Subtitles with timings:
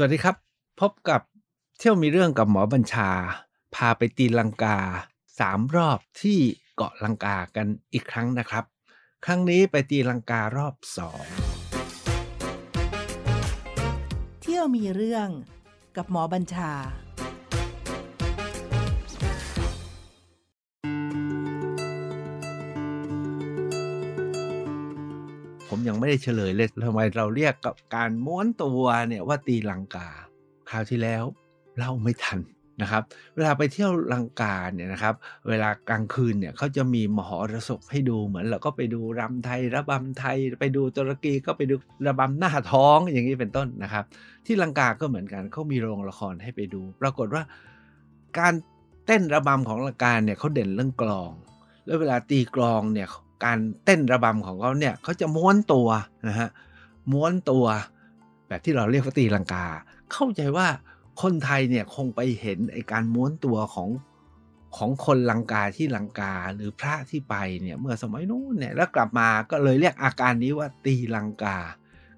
[0.00, 0.36] สวัสดีครับ
[0.80, 1.20] พบกับ
[1.78, 3.10] เที่ยวมีเรื่องกับหมอบัญชา
[3.74, 4.76] พาไปตีลังกา
[5.38, 6.38] สามรอบที่
[6.76, 8.64] เกาะลังกากันอีกครั้งนะครับ
[9.24, 11.24] ครั้งนี้ไปตีลังการอบสอง
[14.42, 15.28] เที่ยวมีเรื่อง
[15.96, 16.72] กับหมอบัญชา
[25.88, 30.08] ยังไม่ได้เฉลยเลยทำไมเราเรียกกับการม้วนตัวเนี่ยว่าตีลังกา
[30.70, 31.24] คราวที่แล้ว
[31.76, 32.40] เล่าไม่ทัน
[32.82, 33.02] นะครับ
[33.34, 35.14] เวลาไปเที่ยวลังกาเนี่ยนะครับ
[35.48, 41.74] เวลากลางคืนเนี่ยเขาจะมีมหรสพให้ดูเหมือนเราก็ไปดูรำไทยระบำไทย ไปดูตุรกีก็ไปดู
[42.06, 44.04] ระบำหน้าท้องอย่างนี้เป็นต้นนะครับ
[44.46, 47.42] ที่ลังกาก็เหมือนกันเขามีโรงละครให้ไปดู ปรากฏว่า
[48.38, 48.54] การ
[49.06, 51.32] เต้นระบำของลังกาเนี่ยเขาเด่นเรื่องกลอง
[51.86, 53.08] แล้วเวลาตีกลองเนี่ย
[53.44, 55.88] การเต้นระบำของเขาเนี่ยเขาจะม้วนตัว
[56.28, 56.48] นะฮะ
[57.12, 57.64] ม้วนตัว
[58.48, 59.66] แบบที่เราเรียกว่าตีลังกา
[60.12, 60.66] เข้าใจว่า
[61.22, 63.90] คนไทยเนี่ยคงไปเห็นไอการม้วนตัวของ
[64.76, 71.56] ของคนลังกาที่ลังกาหรือพระที่ไปเนี่ยเมื่อสมัยนู้นเนี่ยแล้วกลับมาก็เลยเรียกอาการนี้ว่าตีลังกา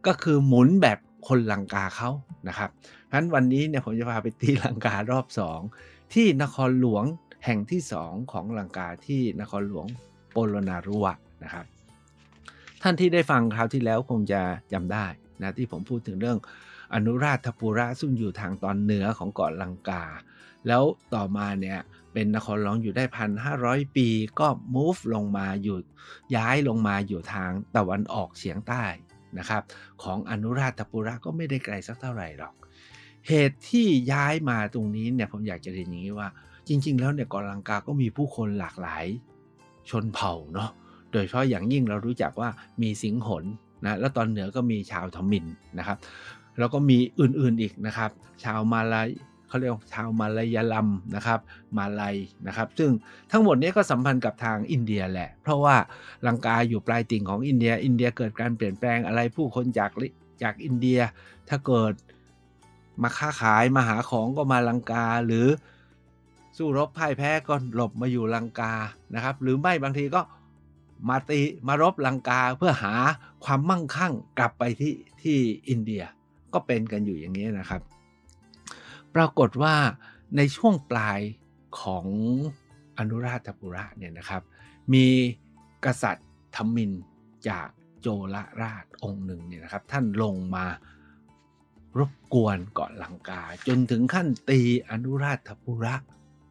[0.07, 2.11] ก็คือหมุนแบบคนลังกาเขา
[2.49, 5.61] นะครับเพราะฉะนั้นวันนี้เนี่ยผมจะพาไปตีลังการอบสอง
[6.15, 7.05] ที่นครหลวง
[7.45, 9.87] แห่งที่สองของลังกาที่นครหลวง
[10.31, 11.15] โปโลนารุวะ
[11.45, 11.65] นะครับ
[12.83, 14.41] ท่านที่ได้ฟังคราวที่แล้วคงจะ
[14.73, 15.07] จำได้
[15.43, 16.39] นะที่ผมพูดถึงเรื่อง
[16.95, 20.05] อนุราชปุระซึ่งอยู่ทางตอนเหนือของเกาะลังกา
[20.67, 20.83] แล้ว
[21.15, 21.79] ต่อมาเนี่ย
[22.13, 24.09] เป็นนครหลวงอยู่ได้พันห้าร้อยปี
[24.41, 25.79] ก็ move ลงมาอยู่
[26.37, 28.85] ย้ายลงมาอยู่ทางตะวันออกเฉียงใต้
[29.39, 29.63] นะครับ
[30.03, 32.55] ของอนุราชปุระก็ไม่ได้ไกลสักเท่าไหร่หรอก
[33.29, 36.29] เหตุที่ย้ายมาตรงนี้เนี่ยผมอยากจะเรียนอย่างนี้ว่า
[36.69, 39.05] จริง ๆ แล้วเนี่ยเกาะลังกาก็มีผู้คนหลากหลาย
[39.91, 40.71] ชนเผ่าเนาะ
[41.13, 42.51] โดยเฉพาะอย่างยิ่งเรารู้จักว่า
[42.83, 43.45] มีสิงหน
[43.85, 45.47] นะแล้วตอนเหนือก็มีชาวทมิน
[45.79, 45.99] นะครับ
[46.59, 48.11] แล้วก็มีอื่นๆอีกนะครับ
[48.45, 49.09] ชาวมาลาย
[49.49, 51.41] เขาเรียกชาวมาลายลัมนะครับ
[51.77, 52.15] มาลาย
[52.47, 52.91] นะครับ ซึ่ง
[53.31, 55.77] ทั้งหมดนี้ก็สัมพันธ์กับทางอินเดียแหละ เพราะว่า
[56.27, 59.91] ลังกาอยู่ปลายติ่งของอินเดีย อินเดียเกิดการเปลี่ยนแปลงอะไรผู้คนจาก
[60.43, 61.01] จากอินเดีย
[61.49, 61.93] ถ้าเกิด
[63.03, 65.47] มาค้าขายมาหาของก็มาลังกาหรือ
[66.63, 68.73] สู้รบพ่ายแพ้ก็หลบมาอยู่ลังกา
[69.15, 70.21] นะครับ หรือไม่บางทีก็
[71.09, 72.95] มาตีมารบลังกาเพื่อหา
[73.45, 75.39] ความมั่งคั่งกลับไปที่ที่
[75.69, 76.05] อินเดีย
[76.53, 77.81] ก็เป็นกันอยู่อย่างนี้นะครับ
[79.15, 79.75] ปรากฏว่า
[80.37, 81.21] ในช่วงปลาย
[81.81, 82.07] ของ
[82.99, 84.43] อนุราชปุระเนี่ยนะครับ
[84.93, 85.07] มี
[85.85, 86.93] กษัตริย์ธมิน
[87.49, 87.69] จาก
[88.01, 90.67] โจลราชองค์หนึ่งเนี่ยนะครับ ท่านลงมา
[91.99, 94.61] รบกวนเกาะลังกา จนถึงขั้นตี
[94.91, 95.97] อนุราชปุระ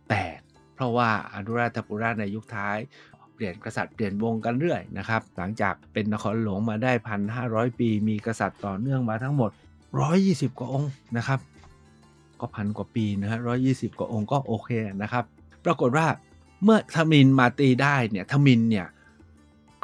[0.10, 0.40] แตก
[0.76, 2.78] เพราะว่าอนุราชปุระในยุคท้าย
[3.36, 9.52] เปลี่ยนกษัตริย์เปลี่ยนวงกันเรื่อยนะครับ หลังจากเป็นนครหลวงมาได้พันห้าร้อยปี มีกษัตริย์ต่อเนื่องมาทั้งหมด
[10.06, 11.40] 120 กว่าองค์นะครับ
[12.40, 14.70] ก็พันกว่าปีนะฮะร้อยี่สิบกว่าองค์ก็โอเค
[15.02, 15.24] นะครับ
[15.66, 16.08] ปรากฏว่า
[16.64, 18.88] เมื่อทมินมาตีได้เนี่ยทมินเนี่ย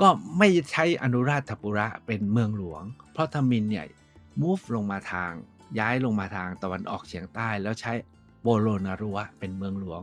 [0.01, 3.85] ก็ไม่ใช้อนุราชปุระเป็นเมืองหลวง เพราะทมินเนี่ย
[4.41, 5.31] move ลงมาทาง
[5.79, 7.93] ย้ายลงมาทางตะวันออกเฉียงใต้ แล้วใช้
[8.47, 10.01] โปโลนารุวะเป็นเมืองหลวง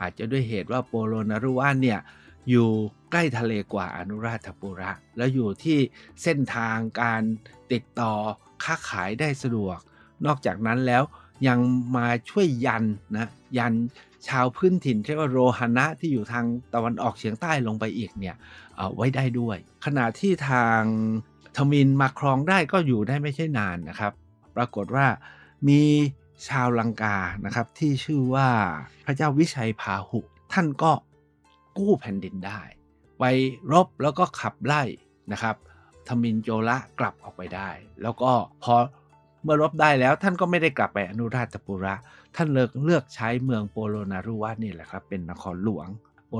[0.00, 1.98] อาจจะด้วยเหตุว่าโปโลนารุวะเนี่ย
[2.50, 2.68] อยู่
[3.10, 5.78] ใกล้ทะเลกว่าอนุราชปุระ แล้วอยู่ที่
[6.22, 7.22] เส้นทางการ
[7.72, 8.12] ติดต่อ
[8.64, 9.78] ค้าขายได้สะดวก
[10.26, 11.02] นอกจากนั้นแล้ว
[11.48, 11.58] ยัง
[11.96, 12.84] มาช่วยยัน
[13.16, 13.28] นะ
[13.58, 13.74] ยัน
[14.28, 16.44] ชาวพื้นถิ่นเรียกว่าโรฮานะที่อยู่ทาง
[16.74, 18.36] ตะวันออกเฉียงใต้ลงไปอีกเนี่ย
[18.94, 20.80] ไว้ได้ด้วย ขณะที่ทาง
[21.56, 24.12] ทมินมาครองได้ก็อยู่ได้ไม่ใช่นานนะครับ
[24.56, 25.06] ปรากฏว่า
[25.68, 25.82] มี
[26.48, 28.48] ชาวลังกานะครับที่ชื่อว่า
[29.04, 30.20] พระเจ้าวิชัยพาหุ
[30.52, 30.92] ท่านก็
[31.78, 32.60] กู้แผ่นดินได้
[33.18, 33.24] ไป
[33.72, 34.82] รบแล้วก็ขับไล่
[35.32, 35.56] นะครับ
[36.08, 37.70] ทมินโจละกลับออกไปได้
[38.02, 38.32] แล้วก็
[38.62, 38.74] พอ
[39.42, 41.94] เมื่อรบได้แล้วท่านก็ไม่ได้กลับไปอนุราชปุระ
[42.36, 45.88] ท่านเลือกเลือกใช้เมืองโปโลนารุวะนี่แหละครับ เป็นนครหลวง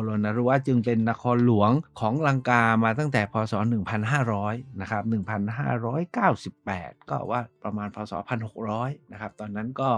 [0.03, 3.55] โลนารุวะจึงเป็นนครหลวงของลังกามาตั้งแต่พศ
[4.17, 5.03] 1500 นะครับ
[5.81, 8.13] 1598 ก็ว่าประมาณพศ
[8.63, 9.91] 1600 นะครับ ตอนนั้นก็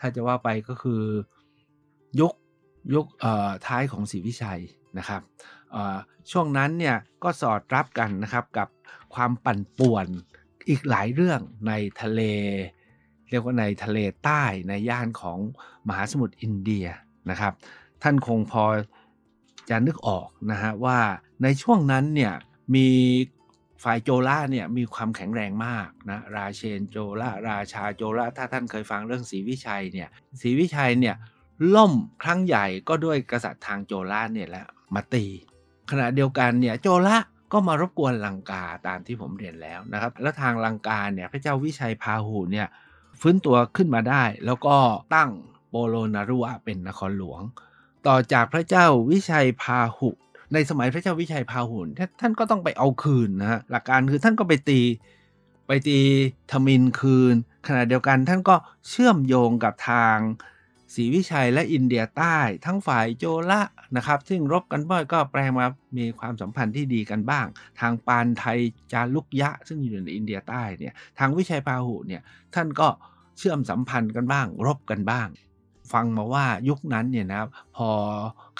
[0.00, 1.02] ถ้าจะว่าไปก็คือ
[2.20, 2.32] ยุค
[2.94, 3.06] ยุค
[3.66, 4.62] ท้ายของศรีวิชัย
[4.98, 5.22] นะครับ
[6.30, 8.68] ช่วงนั้นเนี่ยก็สอดรับกันนะครับกับ
[9.14, 10.06] ความปั่นป่วน
[10.68, 12.20] อีกหลายเรื่องในทะเล
[13.30, 15.38] เรียกว่าในทะเลใต้ในย่านของ
[15.88, 16.86] มหาสมุทรอินเดีย
[17.30, 17.52] นะครับ
[18.02, 18.64] ท่านคงพอ
[19.68, 20.98] จะนึกออกนะฮะว่า
[21.42, 22.34] ในช่วงนั้นเนี่ย
[22.74, 22.88] มี
[23.84, 30.08] ฝ่ายโจล่าเนี่ยมีความแข็งแรงมากนะราเชนโจล่าราชาโจล่าถ้าท่านเคยฟังเรื่องศรีวิชัยเนี่ย
[30.40, 31.16] ศรีวิชัยเนี่ย
[31.74, 31.92] ล่ม
[32.22, 35.24] ครั้งใหญ่ก็ด้วยกษัตริย์ทางโจล่าเนี่ยแหละมาตี
[35.90, 37.16] ขณะเดียวกันเนี่ยโจล่า
[37.52, 42.66] ก็มารบกวนลังกาตามที่ผมเรียนแล้วนะครับ แล้วทางลังกาเนี่ยพระเจ้าวิชัยพาหูเนี่ย
[43.20, 44.76] ฟื้นตัวขึ้นมาได้ แล้วก็
[45.14, 45.30] ตั้ง
[45.68, 47.42] โปโลนารุวะเป็นนครหลวง
[48.06, 50.10] ต่อจากพระเจ้าวิชัยพาหุ
[50.52, 51.88] ในสมัยพระเจ้าวิชัยพาหุน
[52.20, 54.80] ท่านก็ต้องไปเอาคืนนะฮะหลักการคือท่านก็ไปตี
[55.66, 56.00] ไปตี
[56.50, 57.34] ทมินคืน
[57.66, 58.56] ขณะเดียวกันท่านก็
[58.88, 60.16] เชื่อมโยงกับทาง
[60.94, 63.62] ศรีวิชัยและอินเดียใต้ ทั้งฝ่ายโจละ
[63.96, 65.66] นะครับ ซึ่งรบกันบ่อยก็แปลมา
[65.96, 67.46] มีความสัมพันธ์ที่ดีกันบ้าง
[67.80, 68.58] ทางปานไทย
[68.92, 72.22] จารุกยะ ซึ่งอยู่ในอินเดียใต้เนี่ยทางวิชัยพาหุเนี่ย
[72.54, 72.88] ท่านก็
[73.38, 75.28] เชื่อมสัมพันธ์กันบ้าง รบกันบ้าง
[75.92, 77.42] ฟังมาว่ายุคนั้นเนี่ยนะ
[77.76, 77.88] พอ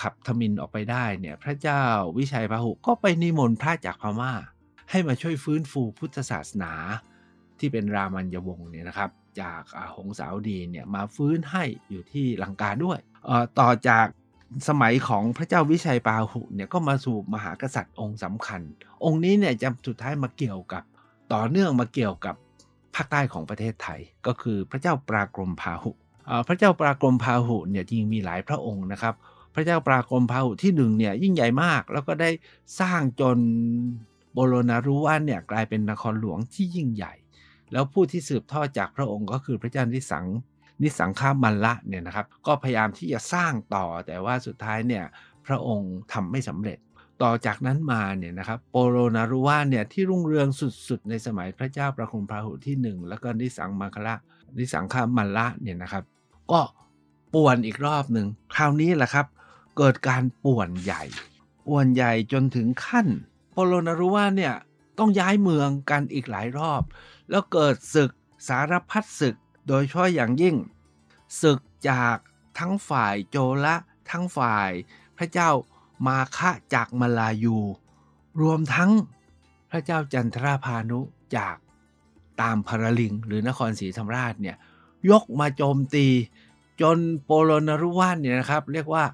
[0.01, 1.83] ขับทมินออกไปได้เนี่ยพระเจ้า
[2.19, 4.33] วิชัยพาหุก็ไปนิมนต์พระจากพมา่า
[4.91, 6.73] ให้มาช่วยฟื้นฟูพุทธศาสนา
[7.59, 9.11] ที่เป็นรามันยวงศ์เนี่ยนะครับ
[9.41, 9.63] จาก
[9.97, 12.99] หงสาวดีเนี่ยมาฟื้นให้อยู่ที่ลังกาด้วย
[13.61, 14.07] ต่อจาก
[14.69, 18.61] สมัยของพระเจ้าวิชัยปาหุเนี่ยก็มาสู่มหากษัตริย์องค์สำคัญ
[19.05, 20.83] องค์นี้เนี่ยจะสุดท้ายมาเกี่ยวกับ
[21.33, 22.35] ต่อเนื่องมาเกี่ยวกับ
[22.95, 25.91] ภาคใต้ของประเทศไทย ก็คือพระเจ้าปรากรมพาหุ
[26.47, 29.15] พระเจ้าปรากรมพาหุเนี่ยจริงมีหลายพระองค์นะครับ
[29.55, 32.31] พระเจ้าปรากรมพาหุที่หนึ่งเนี่ยยิ่งใหญ่มากแล้วก็ได้
[32.81, 33.39] สร้างจน
[34.33, 37.15] โบโลนารุวันเนี่ยกลายเป็นนครหลวงที่ยิ่งใหญ่
[37.73, 40.27] แล้วผู้ที่สืบทอดจากพระองค์ก็คือพระเจ้านิสัง
[40.83, 45.05] นิสังฆามันละเนี่ยนะครับก็พยายามที่จะสร้างต่อแต่ว่าสุดท้ายเนี่ย
[45.47, 46.79] พระองค์ทำไม่สำเร็จ
[47.23, 50.49] ต่อจากนั้นมาเนี่ยนะครับโปโรนารุวาเนี่ยที่รุ่งเรือง
[50.89, 54.15] สุดๆ ในสมัยพระเจ้าประคุมพาหุที่ 1 แล้วก็นิสังมังคละ
[54.59, 56.05] นิสังฆามันละเนี่ยนะครับ
[56.53, 56.61] ก็
[57.35, 59.27] ป่วนอีกรอบหนึ่งคราวนี้แหละครับ
[59.77, 61.03] เกิดการป่วนใหญ่
[61.67, 63.07] ป่วนใหญ่จนถึงขั้น
[63.53, 64.55] โปโรนารุวาเนี่ย
[64.99, 66.83] ต้องย้ายเมืองกันอีกหลายรอบ
[67.31, 68.11] แล้วเกิดศึก
[68.49, 69.37] สารพัดศึก
[69.69, 70.57] โดยเฉพาะอย่างยิ่ง
[71.43, 71.61] ศึก
[71.91, 72.17] จาก
[72.59, 73.77] ทั้งฝ่ายโจละ
[74.11, 74.71] ทั้งฝ่าย
[75.19, 75.51] พระเจ้า
[76.07, 77.59] มาคะจากมาลายู
[78.41, 78.91] รวมทั้ง
[79.71, 81.01] พระเจ้าจันทราพานุ
[81.37, 81.57] จาก
[82.41, 84.57] ตามพารลิงหรือนครศรีธรรมราชเนี่ย
[85.11, 86.07] ยกมาโจมตี
[86.81, 89.05] จนโปโลนารุวานเนี่ยนะครับ เรียกว่า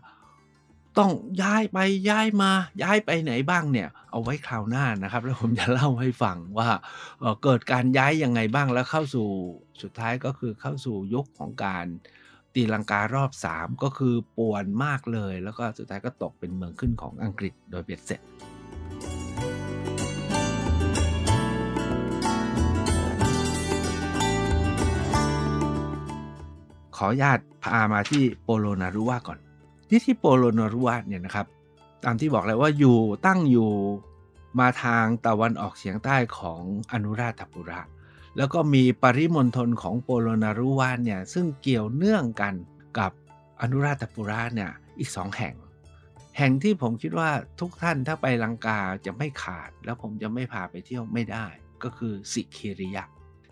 [0.98, 1.10] ต้อง
[1.42, 1.78] ย้ายไป
[2.10, 2.50] ย้ายมา
[2.82, 6.69] ย้ายไปไหนบ้างเนี่ย เอาไว้คราวหน้านะครับ แล้วผมจะเล่าให้ฟังว่า
[7.20, 9.28] เเกิดการย้ายยังไงบ้างแล้วเข้าสู่
[9.82, 11.87] สุดท้ายก็คือเข้าสู่ยุคของการ
[12.54, 18.20] ตีลังการอบ 3 ก็คือป่วนมากเลย แล้วก็สุดท้ายก็ตกเป็นเมืองขึ้นของอังกฤษโดยเบ็ดเสร็จ
[26.96, 29.38] ขอญาตพามาที่โปโลนารุวาก่อน
[29.88, 31.46] ที่ที่โปโลนารุวาเนี่ยนะครับ
[32.05, 33.70] ตามที่บอกแล้วว่าอยู่ตั้งอยู่
[34.61, 36.62] มาทางตะวันออกเฉียงใต้ของ
[36.93, 37.81] อนุราธปุระ
[38.37, 42.55] แล้วก็มีปริมณฑลของโปโลนารุวาเนี่ยซึ่งเกี่ยวเนื่องกัน
[42.99, 43.12] กับ
[43.61, 45.55] อนุราธปุระเนี่ยอีกสองแห่ง
[46.38, 47.31] แห่งที่ผมคิดว่า
[47.61, 51.47] ทุกท่านถ้าไปลังกาจะไม่ขาด แล้วผมจะไม่พาไปเที่ยวไม่ได้
[51.82, 53.05] ก็คือสิคิริยะ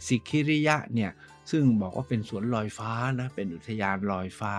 [0.07, 1.11] สิคิริยะเนี่ย
[1.51, 4.55] ซึ่งบอกว่าเป็นสวนลอยฟ้านะเป็นอุทยานลอยฟ้า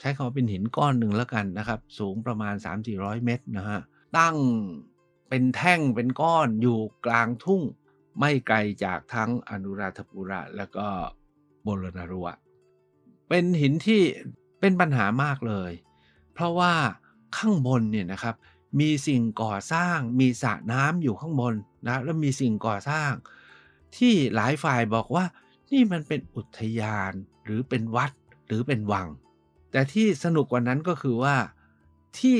[0.00, 2.54] ใช้คำว่าเป็นหินก้อนหนึ่งแล้วกันนะครับ สูงประมาณ
[2.90, 3.80] 3-400 เมตรนะฮะ
[4.18, 4.36] ตั้ง
[5.28, 7.62] เป็นแท่งเป็นก้อนอยู่กลางทุ่ง
[8.18, 10.86] ไม่ไกลจากทั้งอนุราธปุระ แล้วก็
[11.62, 12.28] โบรนารัว
[13.28, 14.02] เป็นหินที่
[14.60, 15.72] เป็นปัญหามากเลย
[16.34, 16.72] เพราะว่า
[17.36, 18.34] ข้างบนเนี่ยนะครับ
[18.80, 21.54] มีสิ่งก่อสร้างมีสระน้ำอยู่ข้างบน
[21.86, 23.10] นะแล้วมีสิ่งก่อสร้าง
[23.96, 25.24] ที่หลายฝ่ายบอกว่า
[25.72, 27.12] นี่มันเป็นอุทยาน
[27.44, 28.12] หรือเป็นวัด
[28.46, 29.08] หรือเป็นวัง
[29.72, 31.36] แต่ที่สนุกกว่านั้นก็คือว่า
[32.18, 32.38] ที่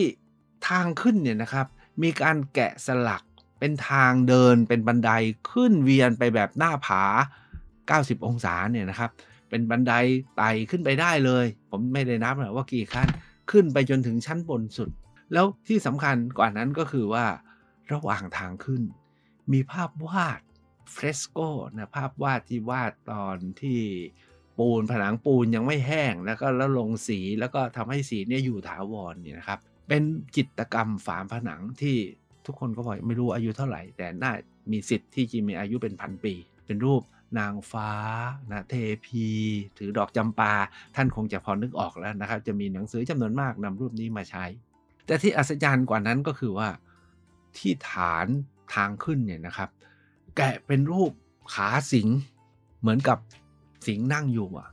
[0.69, 1.67] ทางขึ้นเนี่ยนะครับ
[2.03, 3.23] มีการแกะสลัก
[3.61, 5.11] เป็นทางเดินเป็นบันได
[5.53, 7.03] ขึ้นเวียนไปแบบหน้าผา
[7.65, 9.11] 90 องศาเนี่ยนะครับ
[9.49, 9.93] เป็นบันได
[10.37, 13.09] ไต่ขึ้นไปได้เลย ผมไม่ได้นับนะว่ากี่ขั้น
[13.51, 14.91] ขึ้นไปจนถึงชั้นบนสุด
[15.33, 17.25] แล้วที่สำคัญกว่านั้นก็คือว่า
[17.93, 18.83] ระหว่างทางขึ้น
[19.53, 20.41] มีภาพวาด
[20.93, 21.39] เฟรสโก
[21.77, 23.81] นะภาพวาดที่วาดตอนที่
[24.59, 30.03] ปูนผนังปูนยังไม่แห้งแล้วก็แล้วลงสีแล้วก็ทำให้สีเนี่ยอยู่ถาวรเนี่ยนะครับ เป็น
[30.37, 31.97] จิตกรรมฝาผนังที่
[32.47, 34.33] ทุกคนก็บอกไม่รู้อายุเท่าไหร่ แต่น่า
[34.73, 36.35] มีสิทธิ์ที่จะมีอายุเป็นพันปี
[36.67, 37.03] เป็นรูป
[37.39, 37.91] นางฟ้า
[38.51, 38.75] นะเท
[39.07, 39.27] พี
[39.79, 40.53] ถือดอกจำปา
[40.97, 44.45] ท่านคงจะพอนึกออกแล้วนะครับ จะมีหนังสือจำนวนมากนำรูปนี้มาใช้
[45.07, 46.69] แต่ที่อัศจรรย์กว่านั้นก็คือว่า
[47.57, 48.27] ที่ฐาน
[48.75, 49.71] ทางขึ้นเนี่ยนะครับ
[50.41, 51.13] แกะเป็นรูป
[51.55, 52.09] ขาสิง
[52.81, 53.19] เหมือนกับ
[53.87, 54.69] สิงนั่งอยู่อะ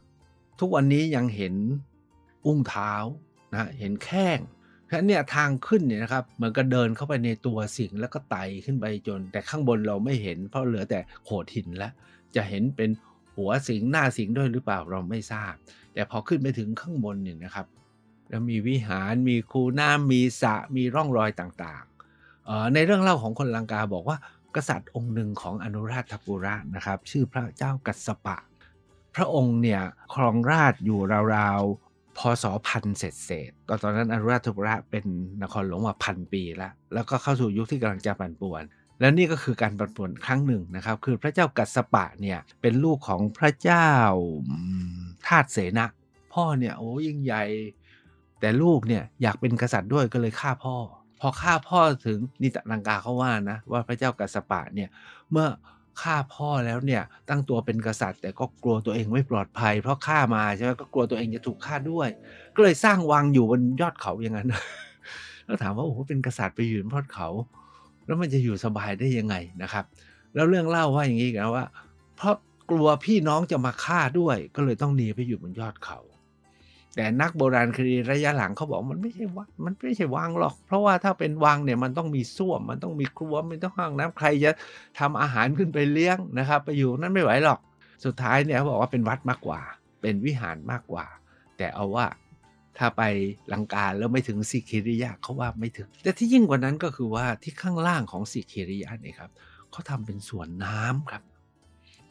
[0.60, 1.54] ทุกวันนี้ยังเห็น
[2.46, 2.94] อุ้งเท้า
[3.54, 4.40] นะเห็นแข้ง
[4.86, 11.92] เพราะเนี่ยทางขึ้นเนี่ยนะครับเหมือนกับเดินเข้าไปในตัวสิงแล้วก็ไต่ขึ้นไปจน แต่ข้างบนเราไม่เห็น เพราะเหลือแต่โขดหินแล้ว
[12.36, 12.90] จะเห็นเป็น
[13.38, 15.54] หัวสิงหน้าสิงด้วยหรือเปล่าเราไม่ทราบ
[15.94, 17.68] แต่พอขึ้นไปถึงข้างบนเนี่ยนะครับ
[18.30, 24.18] แล้วมีวิหารมีคูน้ำมีสระมีร่องรอยต่างๆในเรื่องเล่าของคนลังกาบอกว่า
[24.56, 28.38] กษัตริย์องค์หนึ่งของอนุราชปุระนะครับ ชื่อพระเจ้ากัสปะ
[29.16, 29.82] พระองค์เนี่ย
[30.14, 31.00] ครองราชอยู่
[31.36, 35.06] ราวๆพศพันเศษเศษก็ตอนนั้นอนุราชปุระเป็น
[35.42, 38.64] นครหลวงมาพันปีแล้ว แล้วก็เข้าสู่ยุคที่กำลังจะปั่นป่วน
[39.00, 43.90] แล้วนี่ก็คือการปั่นป่วนครั้งหนึ่งนะครับ คือพระเจ้ากัสปะเนี่ยเป็นลูกของพระเจ้า
[45.28, 45.88] ทาสเสนะ
[46.34, 47.44] พ่อเนี่ยโอ้ยิ่งใหญ่
[48.40, 50.76] แต่ลูกเนี่ยอยากเป็นกษัตริย์ด้วยก็เลยฆ่าพ่อ
[51.20, 54.90] พอฆ่าพ่อถึงนิตลังกาเขาว่านะว่าพระเจ้ากัสสปะเนี่ย
[55.32, 55.48] เมื่อ
[56.02, 62.10] ฆ่าพ่อแล้วเนี่ยตั้งตัวเป็นกษัตริย์ แต่ก็กลัวตัวเองไม่ปลอดภัย เพราะฆ่ามาใช่ไหมก็กลัวตัวเองจะถูกฆ่าด้วย
[62.56, 64.48] ก็เลยสร้างวังอยู่บนยอดเขาอย่างนั้น
[65.46, 67.28] แล้วถามว่าโอ้โหเป็นกษัตริย์ไปอยู่บนยอดเขา
[68.06, 69.86] แล้วมันจะอยู่สบายได้ยังไงนะครับ
[70.36, 71.66] แล้วเรื่องเล่าว่าอย่างนี้กันว่า
[72.18, 72.36] เพราะ
[72.72, 76.00] กลัวพี่น้องจะมาฆ่าด้วย ก็เลยต้องหนีไปอยู่บนยอดเขา
[76.96, 84.52] แต่นักโบราณคดีระยะหลังเขาบอกมันไม่ใช่วังมันไม่ใช่วังหรอก เพราะว่าถ้าเป็นวังเนี่ยมันต้องมีส้วม มันต้องมีครัวมันต้องห้องน้ำใครจะ
[85.00, 87.60] ทำอาหารขึ้นไปเลี้ยงนะครับ ไปอยู่นั้นไม่ไหวหรอก
[88.06, 89.62] สุดท้ายเนี่ยเขาบอกว่าเป็นวัดมากกว่า
[90.02, 91.06] เป็นวิหารมากกว่า
[91.58, 92.06] แต่เอาว่า
[92.78, 93.04] ถ้าไป
[93.54, 99.30] ลังกาแล้วไม่ถึงสิคิริยะเขาว่าไม่ถึง แต่ที่ยิ่งกว่านั้นก็คือว่าที่ข้างล่างของสิคิริยะเนี่ยครับ
[99.72, 101.24] เขาทำเป็นสวนน้ำครับ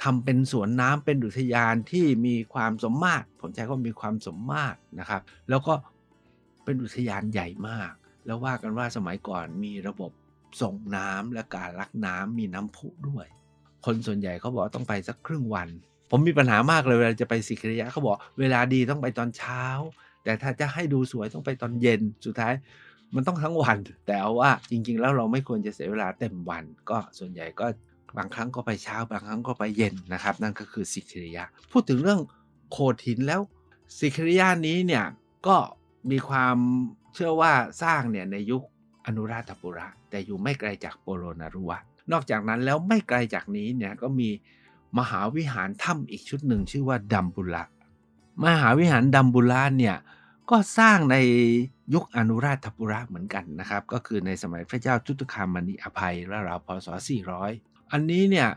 [0.05, 5.75] ทำเป็นสวนน้ำเป็นอุทยานที่มีความสมมาตรผมใช้ก็มีความสมมาตรนะครับ แล้วก็
[6.65, 7.93] เป็นอุทยานใหญ่มาก
[8.27, 10.11] แล้วว่ากันว่าสมัยก่อนมีระบบ
[10.63, 13.27] ส่งน้ำและการลักน้ำมีน้ำพุด้วย
[13.85, 15.69] คนส่วนใหญ่เขาบอกต้องไปสักครึ่งวัน
[16.11, 19.65] ผมมีปัญหามากเลยเวลาจะไปสิคิริยะเขาบอกเวลาดีต้องไปตอนเช้า
[20.25, 22.55] แต่ถ้าจะให้ดูสวยต้องไปตอนเย็นสุดท้าย
[23.15, 27.67] มันต้องทั้งวัน แต่ว่าจริงๆ แล้วเราไม่ควรจะเสียเวลาเต็มวัน ก็ส่วนใหญ่ก็
[28.17, 32.21] บางครั้งก็ไปเช้า บางครั้งก็ไปเย็นนะครับ นั่นก็คือสิคิริยะพูดถึงเรื่อง
[32.71, 33.41] โคทินแล้ว
[33.99, 35.05] สิคิริยะนี้เนี่ย
[35.47, 35.57] ก็
[36.11, 36.57] มีความ
[37.15, 37.53] เชื่อว่า
[37.83, 38.63] สร้างเนี่ยในยุค
[39.07, 41.79] อนุราธปุระ แต่อยู่ไม่ไกลจากโปโลนารุวะ
[42.13, 44.29] นอกจากนั้นแล้วไม่ไกลจากนี้เนี่ยก็มี
[44.99, 47.65] มหาวิหารถ้ำอีกชุดหนึ่งชื่อว่าดัมบุระ
[48.45, 49.97] มหาวิหารดัมบุระเนี่ย
[50.51, 51.17] ก็สร้างใน
[51.95, 56.15] ยุคอนุราธปุระเหมือนกันนะครับ ก็คือในสมัยพระเจ้าจุตุคามณีอภัย
[56.49, 58.49] ราวๆพศ400 อันนี้เนี่ย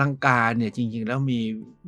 [0.00, 1.40] ลังกาเนี่ยจริงๆ แล้วมี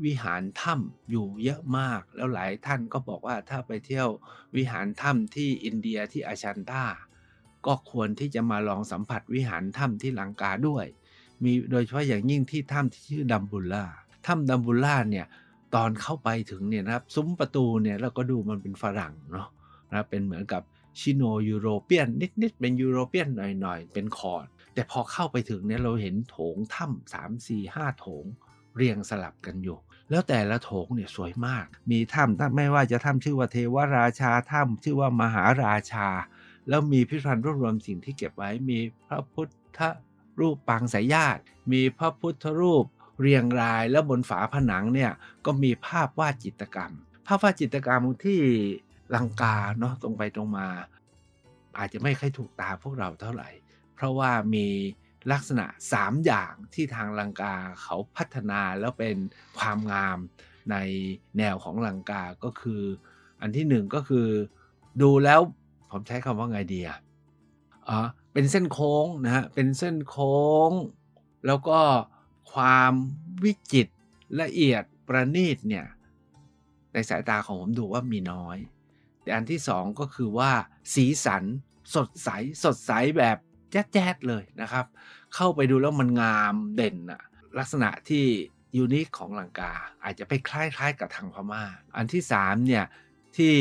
[0.04, 4.08] วิหารถ้ำอยู่เยอะมาก แล้วหลายท่านก็บอกว่าถ้าไปเที่ยว
[4.56, 6.84] วิหารถ้ำที่อินเดียที่อาชันตา
[7.66, 10.86] ก็ควรที่จะมาลองสัมผัสวิหารถ้ำที่ลังกาด้วย
[11.42, 13.84] มีโดยเฉพาะอย่างยิ่งที่ถ้ำที่ชื่อดัมบุล่า
[14.26, 15.26] ถ้ำดัมบุล่าเนี่ย
[15.74, 19.48] ตอนเข้าไปถึงเนี่ยนะครับซุ้มประตูเนี่ยเราก็ดูมันเป็นฝรั่งเนาะ
[19.92, 20.62] นะเป็นเหมือนกับ
[21.00, 22.08] ชิโนยูโรเปียน
[22.42, 23.28] นิดๆเป็นยูโรเปียน
[23.60, 28.24] หน่อยๆ เป็นคอร์ด แต่พอเข้าไปถึงเนี่ยเราเห็นโถงถ้ำสามสี่ห้าโถง
[28.76, 29.78] เรียงสลับกันอยู่
[30.10, 36.08] แล้วแต่ละโถงเนี่ยสวยมาก มีถ้ำไม่ว่าจะถ้ำชื่อว่าเทวราชาถ้ำชื่อว่ามหาราชา
[36.68, 39.80] แล้วมีพิพิธภัณฑ์รวบรวมสิ่งที่เก็บไว้มีพระพุทธ
[40.40, 42.84] รูปปางสายญาติ มีพระพุทธรูป
[43.20, 45.12] เรียงรายแล้วบนฝาผนังเนี่ย
[45.46, 46.92] ก็มีภาพวาดจิตรกรรม
[47.26, 48.40] ภาพวาดจิตรกรรมที่
[49.14, 50.68] ลังกาเนาะตรงไปตรงมา
[51.78, 53.48] อาจจะไม่ค่อยถูกตาพวกเราเท่าไหร่
[53.94, 54.66] เพราะว่ามี
[55.32, 59.16] ลักษณะ 3 อย่างที่ทางลังกาเขาพัฒนาแล้วเป็น
[59.58, 60.18] ความงาม
[60.70, 60.76] ใน
[61.38, 62.82] แนวของลังกาก็คือ
[63.40, 64.28] อันที่หนึ่งก็คือ
[65.02, 65.40] ดูแล้ว
[65.90, 66.98] ผมใช้คำว่าไงดีอะ
[68.32, 70.70] เป็นเส้นโค้งนะฮะเป็นเส้นโค้ง
[71.46, 71.80] แล้วก็
[72.52, 72.92] ความ
[73.44, 73.88] วิจิต
[74.40, 75.86] ละเอียดประณีตเนี่ย
[76.92, 78.58] ในสายตาของผมดูว่ามีน้อย
[79.22, 80.50] แต่อันที่สองก็คือว่า
[80.94, 81.44] สีสัน
[81.94, 82.28] สดใส
[82.64, 83.38] สดใสแบบ
[83.92, 84.86] แจ๊ดๆเลยนะครับ
[85.34, 87.22] เข้าไปดูแล้วมันงามเด่นอะ
[87.58, 88.24] ลักษณะที่
[88.76, 89.72] ยูนิคของลังกา
[90.04, 91.62] อาจจะไปคล้ายๆกับทางพม่า
[91.96, 92.84] อันที่สามเนี่ย
[93.36, 93.54] ที่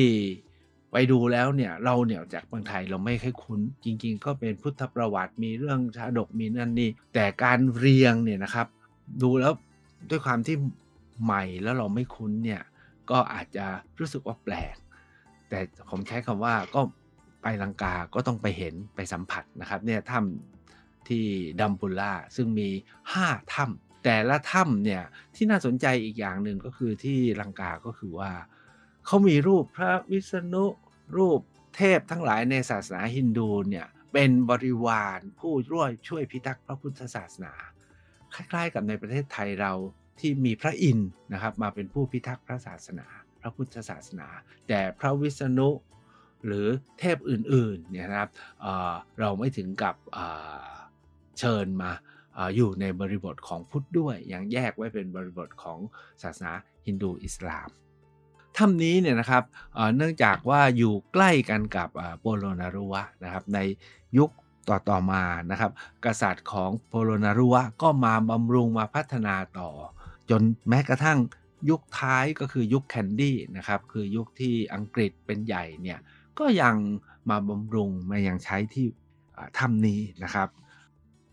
[0.91, 8.67] ไปดูแล้วเนี่ยเราเนี่ยจากเมืองไทยเราไม่ค่อยคุ้น จริง ๆ ก็เป็นพุทธประวัติมีเรื่องชาดกมีนั่นนี่แต่การเรียงเนี่ยนะครับ
[9.22, 9.53] ดูแล้ว
[10.10, 10.55] ด้วยความที่
[11.24, 12.62] ใหม่แล้วเราไม่คุ้นเนี่ย
[13.10, 13.65] ก็อาจจะ
[14.00, 14.75] รู้สึกว่าแปลก
[15.50, 16.82] แต่ผมใช้คำว่าก็
[17.43, 21.25] ไปลังกาก็ต้องไปเห็นไปสัมผัสนะครับเนี่ยถ้ำที่
[21.59, 22.69] ดัมบุล่าซึ่งมี
[23.12, 25.03] 5 ถ้ำแต่ละถ้ำเนี่ย
[25.35, 28.31] ที่น่าสนใจอีกอย่างหนึ่งก็คือที่ลังกาก็คือว่า
[29.05, 30.65] เขามีรูปพระวิษณุ
[31.17, 31.39] รูป
[31.75, 37.53] เทพทั้งหลายในศาสนาฮินดูเนี่ยเป็นบริวารผู้ร่วยช่วยพิทักษ์พระพุทธศาสนา
[38.33, 39.73] คล้ายๆ กับในประเทศไทยเรา
[40.19, 43.07] ที่มีพระอินทร์นะครับมาเป็นผู้พิทักษ์พระศาสนา
[43.41, 44.27] พระพุทธศาสนา
[44.67, 45.69] แต่พระวิษณุ
[46.45, 46.67] หรือ
[47.00, 48.29] เทพอื่นๆเนี่ยนะครับ
[48.62, 49.95] เเราไม่ถึงกับ
[51.39, 51.91] เชิญมา
[52.38, 55.79] ออยู่ในบริบทของพุทธด้วยยังแยกไว้เป็นบริบทของ
[56.23, 56.53] ศาสนา
[56.85, 57.69] ฮินดูอิสลาม
[58.57, 59.43] ถ้ำนี้เนี่ยนะครับ
[59.95, 63.59] เนื่องจากว่าอยู่ใกล้กันกับโปโลนารุวนะครับใน
[64.17, 64.29] ยุค
[64.69, 65.71] ต่อต่อมานะครับ
[66.05, 69.69] กษัตริย์ของโปโลนารุวก็มาบำรุงมาพัฒนาต่อ
[70.29, 71.19] จนแม้กระทั่ง
[71.69, 76.00] ยุคท้ายก็คือยุคแคนดี้นะครับ คือยุคที่อังกฤษเป็นใหญ่เนี่ย
[76.39, 76.75] ก็ยัง
[77.29, 78.85] มาบำรุงมายังใช้ที่
[79.57, 80.47] ถ้ำนี้นะครับ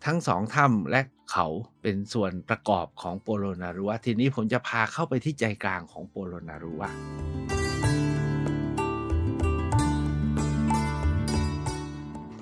[0.05, 1.01] ทั้งสองถ้ำและ
[1.33, 1.47] เขา
[1.83, 6.89] เป็นส่วนประกอบของโปโลนารุวะทีนี้ผมจะพาเข้าไปที่ใจกลางของโปโลนารุวะ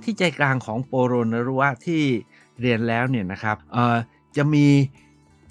[0.03, 2.03] ที่ใจกลางของโปโลนารุวะที่
[2.61, 3.57] เรียนแล้วเนี่ยนะครับ
[4.37, 4.67] จะมี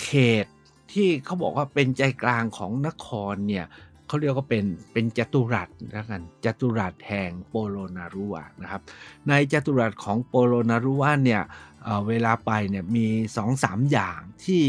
[0.04, 0.12] เข
[0.44, 0.46] ต
[0.94, 3.66] ที่เขาบอกว่าเป็นใจกลางของนครเนี่ย
[4.08, 8.82] เขาเรียกว่าเป็นเป็นจัตุรัสแล้วกันจัตุรัสแห่งโปโลนารุวนะครับ
[9.30, 11.42] ในจัตุรัสของโปโลนารุวเนี่ย
[11.84, 14.64] เเวลาไปเนี่ยมี2อสามอย่างที่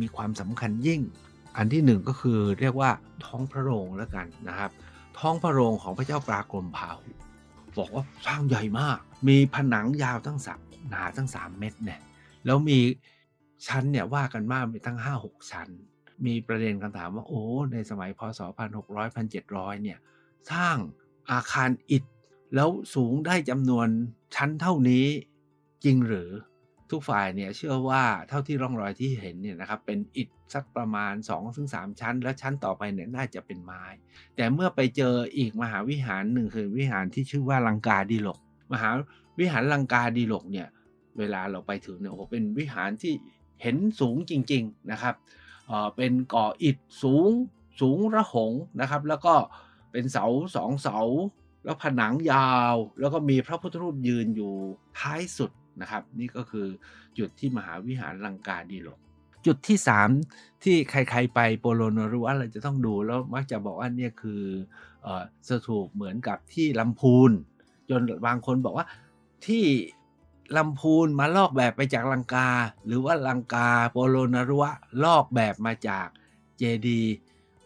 [0.00, 1.00] มีความสำคัญยิ่ง
[1.56, 2.90] อันที่หนึ่งก็คือเรียกว่า
[3.24, 4.70] ท้องพระโรงแล้วกันนะครับ
[5.18, 7.10] ท้องพระโรงของพระเจ้าปรากรมพาหุ
[7.78, 8.98] บอกว่าสร้างใหญ่มาก
[9.28, 10.60] มีผนังยาวตั้งสาม
[10.90, 12.00] หนาตั้ง 3 เมตรเนี่ย
[12.44, 12.78] แล้วมี
[13.66, 15.68] ชั้นเนี่ยว่ากันมากมีตั้ง 5-6 ชั้น
[16.26, 17.42] มีประเด็นคำถามว่าโอ้
[17.72, 18.40] ในสมัยพศ
[18.80, 19.98] 1600 1700 เนี่ย
[20.52, 20.76] สร้าง
[21.30, 22.04] อาคารอิฐ
[22.54, 23.88] แล้วสูงได้จำนวน
[24.34, 25.06] ชั้นเท่านี้
[25.84, 26.30] จริงหรือ
[26.90, 31.14] ทุกฝ่ายเนี่ยเชื่อว่าเท่าที่ร่องรอยที่เห็นเนี่ยนะครับเป็นอิฐสักประมาณ
[31.56, 33.84] 2-3 ชั้น แล้วชั้นต่อไปเนี่ยน่าจะเป็นไม้
[34.36, 38.38] แต่เมื่อไปเจออีกมหาวิหารหนึ่งคือวิหารที่ชื่อว่าลังกาดีหลก
[38.72, 38.90] มหา
[39.38, 40.68] วิหารลังกาดีหลกเนี่ย
[41.18, 43.14] เวลาเราไปถึงเนี่ยโอ้โหเป็นวิหารที่
[43.62, 45.14] เห็นสูงจริง ๆนะครับ
[45.96, 47.30] เป็นก่ออิฐสูง
[47.80, 49.34] สูงระหงนะครับ แล้วก็
[49.92, 50.24] เป็นเสา
[50.56, 50.98] สองเสา
[51.64, 54.52] แล้วผนังยาว แล้วก็มีพระพุทธรูปยืนอยู่
[54.98, 56.66] ท้ายสุดนะครับ นี่ก็คือ
[57.18, 58.98] จุดที่มหาวิหารลังกาดีหลก
[59.46, 59.78] จุดที่
[60.20, 64.42] 3 ที่ใครๆไปโปโลนรู้ว่าเราจะต้องดูแล้วมักจะบอกว่านี่คือ
[65.48, 67.30] สถูปเหมือนกับที่ลำพูน
[67.90, 68.86] จนบางคนบอกว่า
[69.46, 69.64] ที่
[70.56, 72.48] ลำพูนมาลอกแบบไปจากลังกา
[72.86, 74.70] หรือว่าลังกาโปโลนารุวะ
[75.04, 76.06] ลอกแบบมาจาก
[76.58, 77.02] เจดี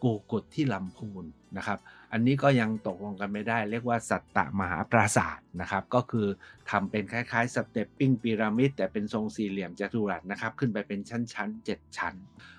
[0.03, 1.25] กูกุดที่ลำพูน
[1.57, 1.79] นะครับ
[2.13, 6.27] อันนี้ก็ยังตกลงกันไม่ได้ เรียกว่าสัตตมหาปราศาสตร์นะครับ ก็คือ
[6.71, 12.15] ทำเป็นคล้ายๆสเตปปิ้งพีระมิดแต่เป็นทรงสี่เหลี่ยมจัตุรัสนะครับ ขึ้นไปเป็นชั้นๆ7ชั้น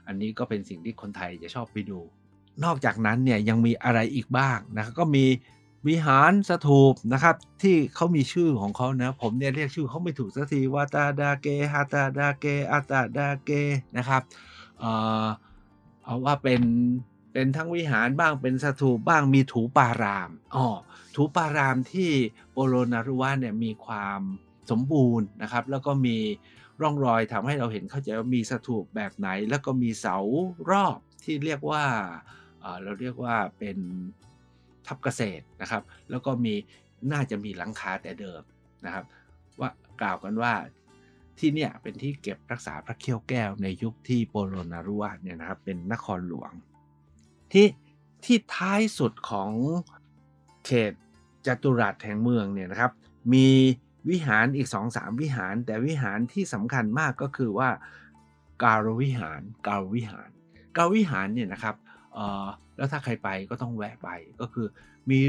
[0.08, 2.00] อันนี้ก็เป็นสิ่งที่คนไทยจะชอบไปดู
[2.64, 5.26] นอกจากนั้นเนี่ยยังมีอะไรอีกบ้างนะครับก็มี
[5.88, 13.52] วิหารสถูปนะครับ ที่เขามีชื่อของเขานะผมเนี่ยเรียกชื่อเขาไม่ถูกสักทีวาตาดาเกฮาตาดาเกอาตาดาเก
[13.98, 14.22] นะครับ
[14.80, 14.92] เอ่
[15.24, 15.26] อ
[16.04, 16.62] เอาว่าเป็น
[17.34, 20.68] เป็นทั้งวิหารบ้างเป็นสถูปบ้างมีถูปารามอ๋อ
[21.16, 22.12] ถูปารามที่
[22.52, 24.22] โปโลนารุวะเนี่ยมีความ
[24.72, 26.18] สมบูรณ์นะครับ แล้วก็มี
[26.82, 30.18] ร่องรอยทำให้เราเห็นเข้าใจว่ามีสถูปแบบไหน แล้วก็มีเสา
[30.70, 31.84] รอบที่เรียกว่า
[32.82, 33.78] เราเรียกว่าเป็น
[34.90, 36.54] ทับเกษตรนะครับ แล้วก็มี
[37.12, 38.42] น่าจะมีหลังคาแต่เดิม
[38.86, 39.06] นะครับ
[39.60, 39.70] ว่า
[40.02, 40.54] กล่าวกันว่า
[41.40, 46.52] ที่เนี่ยเป็นที่เก็บรักษาพระเขี้ยวแก้วในยุคที่โปโลนารุวะเนี่ยนะครับเป็นนครหลวง
[47.54, 47.68] ที่
[48.26, 49.52] ที่ท้ายสุดของ
[50.66, 50.94] เขต
[51.46, 52.92] จัตุรัสแห่งเมืองเนี่ยนะครับ
[53.34, 53.48] มี
[54.10, 57.70] วิหารอีกสองสามวิหาร แต่วิหารที่สำคัญมากก็คือว่า
[58.64, 60.30] การวิหารการวิหาร
[60.78, 61.76] การวิหารเนี่ยนะครับ
[62.78, 64.10] แล้วถ้าใครไปก็ต้องแวะไป
[64.42, 64.68] ก็คือ
[65.10, 65.20] มี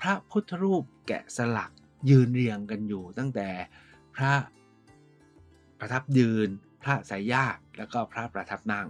[0.00, 1.70] พระพุทธรูปแกะสลัก
[2.10, 3.48] ยืนเรียงกันอยู่ ตั้งแต่
[4.16, 4.32] พระ
[5.78, 6.48] ประทับยืน
[6.82, 8.86] พระสายญาติแล้วก็พระประทับนั่ง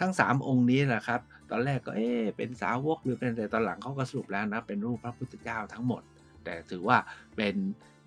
[0.00, 6.02] ทั้ง 3 องค์นี้แหละครับ ตอนแรกก็เอ๊เป็นสาวกหรือเป็นแต่ตอนหลังเขาก็สรุปแล้วนะเป็นรูปพระพุทธเจ้าทั้งหมด
[6.44, 6.98] แต่ถือว่า
[7.36, 7.54] เป็น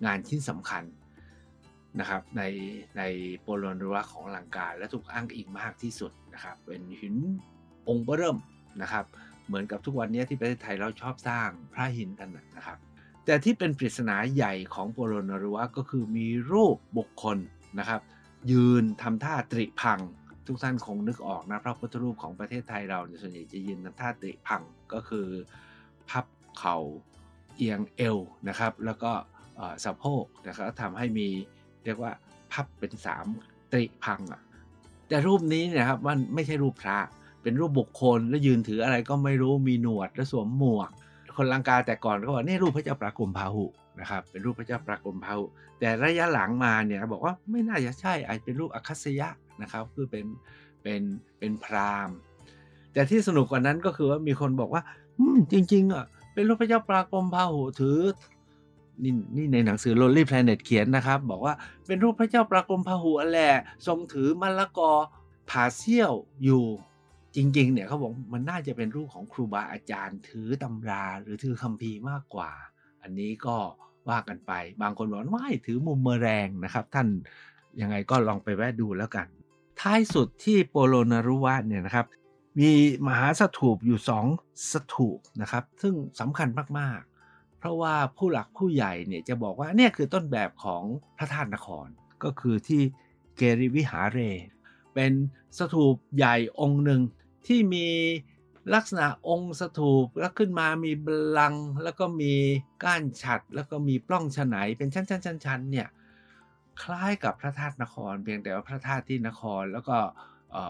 [0.06, 0.84] งานชิ้นสำคัญ
[2.00, 2.42] นะครับใน
[2.98, 3.02] ใน
[3.40, 7.14] โปโลนรัวของลังกาและถูกอ้างอิงมากที่สุดนะครับเป็นหิน
[7.88, 8.36] องค์เริ่ม
[8.82, 9.04] นะครับ
[9.46, 12.78] เหมือนกับทุกวันนี้ที่ประเทศไทยเราชอบสร้างพระหินกันนะครับ
[13.24, 17.38] แต่ที่เป็นปริศนาใหญ่ของโปโลนารุวะก็คือมีรูปบุคคล
[17.78, 18.00] นะครับ
[18.50, 20.00] ยืนทำท่าตริพัง
[20.46, 25.26] ทุกท่านคงนึกออกนะพระพุทธรูปของประเทศไทยเราส่วนใหญ่จะยืนทำท่าตริพังก็คือ
[26.10, 26.26] พับ
[26.58, 26.76] เข่า
[27.56, 29.12] เอียงเอวนะครับ แล้วก็
[29.84, 31.28] สะโพกนะครับทำให้มี
[31.84, 32.12] เรียกว่า
[32.52, 33.26] พับเป็นสาม
[33.72, 34.42] ตริพังอะ
[35.08, 36.98] แต่รูปนี้นะครับมันไม่ใช่รูปพระ
[37.42, 40.90] เป็นรูปบุคคลแล้วยืนถืออะไรก็ไม่รู้มีหนวดและสวมหมวก
[41.36, 43.66] คนลังกาแต่ก่อนก็บอกนี่รูปพระเจ้าปรากรมพาหุ
[44.00, 45.44] นะครับเป็นรูปพระเจ้าปรากรมพาหุ
[45.80, 49.28] แต่ระยะหลังมาเนี่ยบอกว่าไม่น่าจะใช่อาจเป็นรูปอคัสยะ
[49.62, 50.26] นะครับคือเป็น
[50.82, 51.02] เป็น
[51.38, 52.16] เป็นพราหมณ์
[52.92, 54.82] แต่ที่สนุกกว่านั้นก็คือว่ามีคนบอกว่า
[55.18, 57.98] อืมจริงๆอะเป็นรูปพระเจ้าปรากรมพาหุถือ
[59.02, 61.54] นี่นี่ในหนังสือ Lonely Planet เขียนนะครับ บอกว่า
[61.86, 63.52] เป็นรูปพระเจ้าปรากรมพาหุแหละ
[63.86, 64.92] ทรงถือมะละกอ
[65.50, 66.12] ผ่าเซี่ยว
[66.44, 66.64] อยู่
[67.36, 72.50] จริง ๆ เนี่ยเขาบอกมันน่าจะเป็นรูปของครูบาอาจารย์ ถือตำราหรือถือคัมภีร์มากกว่า
[73.02, 73.56] อันนี้ก็
[74.08, 77.08] ว่ากันไป บางคนบอกไม่ถือมุมเมแรงนะครับ ท่าน
[77.80, 79.26] ยังไงก็ลองไปแวะดูแล้วกัน
[79.80, 82.06] ท้ายสุดที่โปโลนารุวะเนี่ยนะครับ
[82.58, 82.70] มี
[83.06, 84.26] มหาสถูปอยู่สอง
[84.72, 90.82] สถูปนะครับ ซึ่งสำคัญมากๆ เพราะว่าผู้หลักผู้ใหญ่เนี่ยจะบอกว่าเนี่ยคือต้นแบบของ
[91.18, 91.86] พระธาตุนคร
[92.24, 92.82] ก็คือที่
[93.36, 94.18] เกริวิหารเร
[94.94, 95.12] เป็น
[95.58, 97.00] สถูปใหญ่องค์หนึ่ง
[97.46, 97.88] ที่มี
[98.74, 102.34] ลักษณะองค์สถูปแล้วขึ้นมามีบลังก์แล้วก็มี
[102.84, 105.88] ก้านฉัด แล้วก็มีปล้องฉไนเป็นชั้นๆๆเนี่ย
[106.82, 109.98] คล้ายกับพระธาตุนคร เพียงแต่ว่าพระธาตุที่นครแล้วก็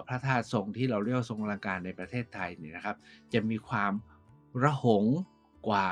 [0.09, 2.97] พระธาตุทรงที่เราเรียกทรงอลังการในประเทศไทยเนี่ยนะครับ
[3.33, 3.93] จะมีความ
[4.63, 5.05] ระหง
[5.69, 5.91] กว่า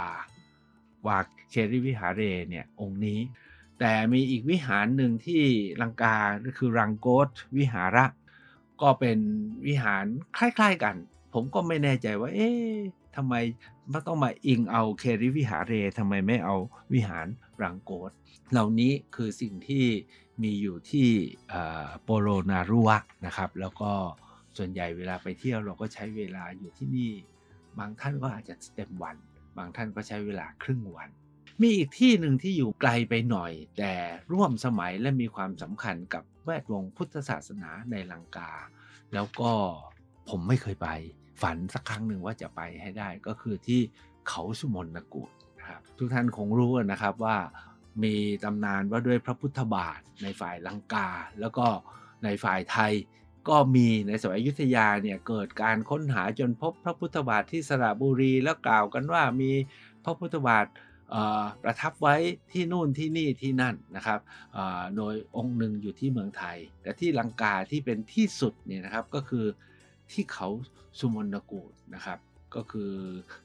[1.06, 1.18] ว่า
[1.50, 3.20] เชริวิหารเรเนี่ยองค์นี้
[3.80, 5.42] แต่มีอีกวิหารหนึ่งที่
[5.82, 6.16] ลังกา
[6.58, 8.04] คือรังโกตวิหาระ
[8.82, 9.18] ก็เป็น
[9.66, 10.04] วิหาร
[10.38, 10.96] คล้ายๆกัน
[11.34, 12.74] ผมก็ไม่แน่ใจว่า เอ๊ะ
[13.16, 13.34] ทำไม
[13.92, 16.56] มันต้องมาอิงเอาเคริวิหารเรทำไมไม่เอา
[16.94, 17.26] วิหาร
[17.62, 18.10] รังโกต
[18.52, 19.84] เหล่านี้คือสิ่งที่
[20.42, 21.08] มีอยู่ที่
[22.02, 23.90] โปโลนารุวะนะครับ แล้วก็
[24.56, 27.12] ส่วนใหญ่เวลาไปเที่ยวเราก็ใช้เวลาอยู่ที่นี่
[27.78, 29.16] บางท่านก็อาจจะเต็มวัน
[29.56, 31.10] บางท่านก็ใช้เวลาครึ่งวัน
[31.62, 33.94] มีอีกที่หนึ่งที่อยู่ไกลไปหน่อย แต่
[34.32, 38.50] ร่วมสมัยและมีความสำคัญกับแวดวงพุทธศาสนาในลังกา
[39.14, 39.52] แล้วก็
[40.28, 40.88] ผมไม่เคยไป
[41.42, 43.80] ฝันสักครั้งหนึ่งว่าจะไปให้ได้ก็คือที่
[44.28, 47.36] เขาสุมนกูดนะครับทุกท่านคงรู้นะครับว่า
[48.02, 51.08] มีตำนานว่าด้วยพระพุทธบาทในฝ่ายลังกา
[51.40, 51.66] แล้วก็
[52.24, 52.92] ในฝ่ายไทย
[53.48, 59.52] ก็มีในสมัยยุทธยาเนี่ยเกิดการค้นหาจนพบพระพุทธบาทที่สระบุรีแล้วกล่าวกันว่ามี
[60.04, 60.66] พระพุทธบาท
[61.62, 62.16] ประทับไว้
[62.52, 64.20] ที่นู่นที่นี่ที่นั่นนะครับ
[64.96, 69.46] โดยองค์หนึ่งอยู่ที่เมืองไทย แต่ที่ลังกาที่เป็นที่สุดเนี่ยนะครับก็คือ
[70.12, 70.48] ที่เขา
[70.98, 72.18] สุมนกูดนะครับ
[72.54, 72.92] ก็คือ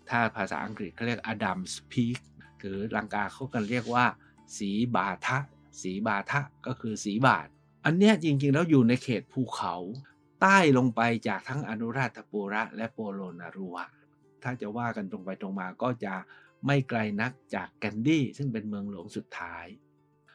[0.10, 2.20] ถ้าภาษาอังกฤษเขาเรียกอดัมสพีค
[2.60, 4.06] หรือลังกาเขากันเรียกว่า
[4.58, 5.38] สีบาทะ
[5.82, 7.48] สีบาทะก็คือสีบาท
[7.86, 9.76] อันเนี้ยจริงๆ แล้วอยู่ในเขตภูเขา
[10.42, 13.76] ใต้ลงไปจากทั้งอนุราชปุระและโปโลนารุว
[14.44, 16.14] ถ้าจะว่ากันตรงไปตรงมาก็จะ
[16.66, 19.66] ไม่ไกลนักจากแกนดี้ซึ่งเป็นเมืองหลวงสุดท้าย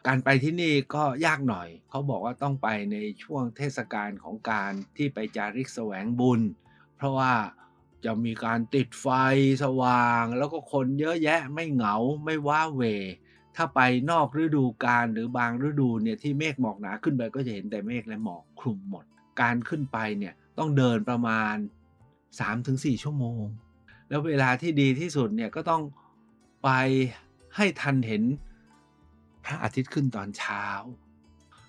[0.06, 6.40] การไปที่นี่ก็ยากหน่อย เขาบอกว่าต้องไปในช่วงเทศกาลของการที่ไปจาริกแสวงบุญ
[6.96, 7.32] เพราะว่า
[8.04, 9.06] จะมีการติดไฟ
[9.64, 12.82] สว่าง แล้วก็คนเยอะแยะไม่เหงาไม่ว้าเว
[13.56, 19.04] ถ้าไปนอกฤดูกาลหรือบางฤดูเนี่ยที่เมฆหมอกหนาขึ้นไปก็จะเห็นแต่เมฆและหมอกคลุมหมด
[19.40, 21.54] การขึ้นไปเนี่ยต้องเดินประมาณ
[22.30, 23.42] 3-4 ชั่วโมง
[24.08, 25.82] แล้วเวลาที่ดีที่สุดเนี่ยก็ต้อง
[26.64, 26.68] ไป
[27.56, 28.22] ให้ทันเห็น
[29.44, 30.64] พระอาทิตย์ขึ้นตอนเช้า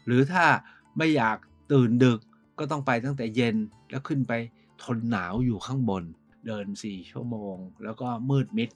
[0.06, 0.46] หรือถ้า
[0.98, 1.38] ไม่อยาก
[1.72, 2.20] ตื่นดึก
[2.60, 3.56] ก็ต้องไปตั้งแต่เย็น
[3.90, 4.34] แล้วขึ้นไป
[4.84, 6.04] ทนหนาวอยู่ข้างบน
[6.48, 8.70] เดิน 4 ชั่วโมง แล้วก็มืดมิด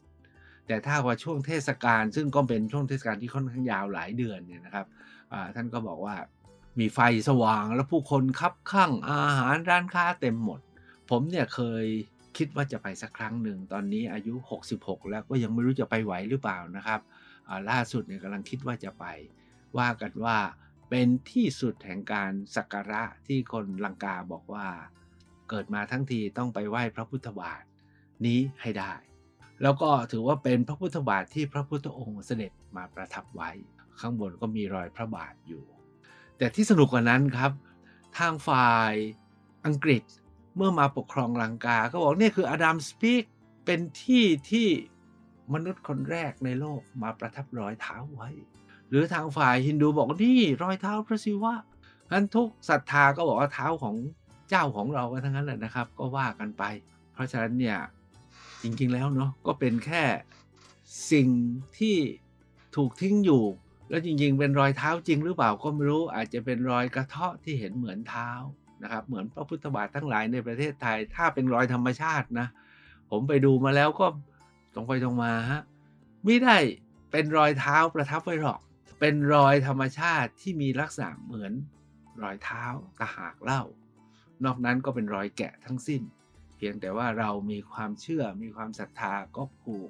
[0.67, 4.85] แต่ถ้าว่าช่วงเทศกาลซึ่งก็เป็นช่วงเทศกาลที่ค่อนข้างยาวหลายเดือนเนี่ยนะครับ
[5.55, 6.15] ท่านก็บอกว่า
[6.79, 6.99] มีไฟ
[7.29, 10.59] สว่างแล้วผู้คนคับข้างอาหารร้านค้าเต็มหมด
[11.09, 11.85] ผมเนี่ยเคย
[12.37, 14.33] คิดว่าจะไปสักครั้งหนึ่ง ตอนนี้อายุ
[14.71, 16.99] 66 แล้วก็ยังไม่รู้จะไปไหวหรือเปล่านะครับ
[17.69, 19.05] ล่าสุดเนี่ยกำลังคิดว่าจะไป
[19.77, 20.37] ว่ากันว่า
[20.89, 24.67] เป็นที่สุดแห่งการสักการะที่คนลังกาบอกว่า
[25.49, 27.63] เกิดมาทั้งทีต้องไปไหว้พระพุทธบาท
[28.25, 28.93] นี้ให้ได้
[29.61, 33.51] แล้วก็ถือว่าเป็นพระพุทธบาทที่พระพุทธองค์เสด็จมาประทับไว้
[33.99, 35.63] ข้างบนก็มีรอยพระบาทอยู่
[36.37, 37.51] แต่ที่สนุกกว่านั้นครับ
[38.17, 38.93] ทางฝ่าย
[39.65, 40.03] อังกฤษ
[40.55, 43.23] เมื่อมาปกครองลังกาก็บอกนี่คืออดัมสปีก
[43.65, 44.67] เป็นที่ที่
[45.53, 48.29] มนุษย์คนแรกในโลกมาประทับรอยเท้าไว้
[48.89, 51.53] หรือทางฝ่ายฮินดูบอกนี่รอยเท้าพระศิวะ
[52.09, 53.95] ทั้นทุกศรัทธาก็บอกว่าเท้าของ
[54.49, 56.63] เจ้าของเราทั้งนั้นแหละนะครับ ก็ว่ากันไป
[57.13, 57.77] เพราะฉะนั้นเนี่ย
[58.63, 60.03] จริงๆแล้วเนาะก็เป็นแค่
[61.11, 61.27] สิ่ง
[61.77, 61.97] ที่
[62.75, 63.43] ถูกทิ้งอยู่
[63.89, 68.31] แล้วจริงๆ เป็นรอยเท้าจริงหรือเปล่าก็ไม่รู้อาจจะเป็นรอยกระเทาะที่เห็นเหมือนเท้า
[68.83, 72.47] นะครับเหมือนพระพุทธบาททั้งหลายในประเทศไทย ถ้าเป็นรอยธรรมชาตินะ
[73.09, 74.05] ผมไปดูมาแล้วก็
[74.73, 75.61] ตรงไปตรงมาฮะ
[76.23, 76.57] ไม่ได้
[77.11, 78.59] เป็นรอยเท้าประทับไว้หรอก
[78.99, 81.53] เป็นรอยธรรมชาติที่มีลักษณะเหมือน
[82.23, 82.63] รอยเท้า
[82.99, 83.63] ตะหากเล่า
[84.45, 86.01] นอกนั้นก็เป็นรอยแกะทั้งสิ้น
[86.55, 89.89] เพียงแต่ว่าเรามีความเชื่อมีความศรัทธาก็ผูก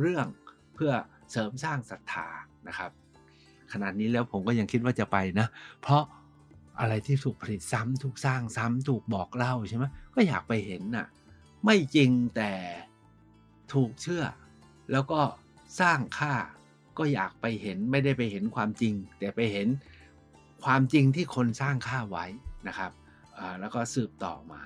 [0.00, 0.26] เรื่อง
[0.74, 0.92] เพื่อ
[1.30, 2.26] เสริมสร้างศรัทธา
[2.68, 2.90] นะครับ
[3.72, 5.46] ขนาดนี้แล้วผมก็ยังคิดว่าจะไปนะ
[5.82, 6.02] เพราะ
[6.80, 11.06] อะไรที่ถูกผลิตซ้ำถูกสร้างซ้ำถูกบอกเล่าใช่ไหมก็อยากไปเห็นน่ะ
[11.64, 12.52] ไม่จริงแต่
[13.72, 14.24] ถูกเชื่อ
[14.92, 15.20] แล้วก็
[15.80, 16.34] สร้างค่า
[16.98, 19.68] ก็อยากไปเห็นไม่ได้ไปเห็นความจริง แต่ไปเห็น
[20.64, 22.26] ความจริงที่คนสร้างค่าไว้
[22.68, 22.92] นะครับ
[23.60, 24.62] แล้วก็สืบต่อมา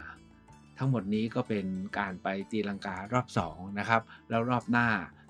[0.78, 1.66] ทั้งหมดนี้ก็เป็น
[1.98, 4.88] การไปตีลังการอบ2นะครับแล้วรอบหน้า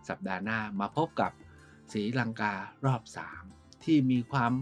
[0.08, 1.32] สัปดาห์หน้ามาพบกับ
[1.92, 2.54] สีลังกา
[2.86, 3.02] รอบ
[3.42, 4.52] 3 ที่มีความ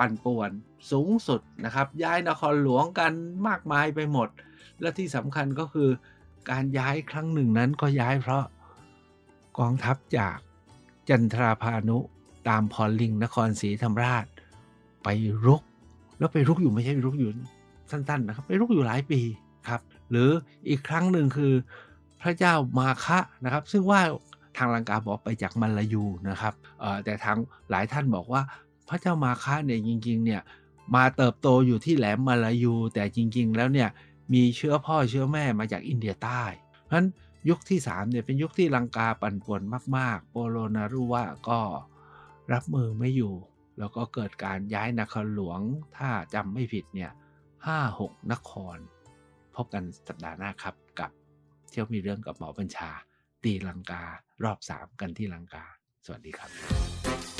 [0.00, 0.50] ปั่นป่วน
[0.90, 3.12] สูงสุดนะครับ ย้ายนครหลวงกัน
[3.48, 4.28] มากมายไปหมด
[4.80, 5.88] และที่สำคัญก็คือ
[6.50, 8.44] การย้ายครั้งหนึ่งนั้นก็ย้ายเพราะ
[9.58, 10.38] กองทัพจาก
[11.08, 11.98] จันทราพานุ
[12.48, 14.24] ตามพรลิงนครศรีธรรมราช
[15.04, 15.08] ไป
[15.46, 15.62] รุก
[16.18, 17.30] แล้วไปรุกอยู่ไม่ใช่รุกอยู่
[17.90, 19.20] สั้นๆนะครับ ไปรุกอยู่หลายปี
[19.68, 20.30] ครับ หรือ
[20.68, 21.52] อีกครั้งหนึ่งคือ
[22.22, 24.00] พระเจ้ามาคะนะครับ ซึ่งว่า
[24.56, 26.54] ทางลังกาบอกไปจากมัลลายูนะครับ
[27.04, 27.36] แต่ทาง
[27.70, 28.42] หลายท่านบอกว่า
[28.90, 30.42] พระเจ้ามาคะเนี่ยจริง ๆ เนี่ย
[30.94, 33.88] มาเติบโตอยู่ที่แหลมมาลายู แต่จริง ๆ แล้วเนี่ย
[34.32, 36.42] มีเชื้อพ่อเชื้อแม่มาจากอินเดียใต้
[36.84, 37.06] เพราะฉะนั้น
[37.48, 39.62] ยุคที่3เนี่ยเป็นยุคที่ลังกาปั่นป่วน
[39.96, 41.60] มาก ๆ โปโลนารุวะก็
[42.52, 43.34] รับมือไม่อยู่
[43.78, 45.60] แล้วก็เกิดการย้ายนครหลวง
[45.96, 47.10] ถ้าจำไม่ผิดเนี่ย
[47.66, 48.76] ห้าหกนคร
[49.54, 51.10] พบกันสัปดาห์หน้าครับกับ
[51.70, 52.90] เที่ยวมีเรื่องกับหมอบัญชา
[53.44, 54.04] ตีลังกา
[54.44, 55.64] รอบ 3 กันที่ลังกา
[56.04, 57.39] สวัสดีครับ